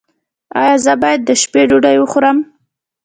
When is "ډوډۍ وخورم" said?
1.69-2.37